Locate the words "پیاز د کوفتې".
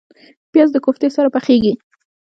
0.51-1.07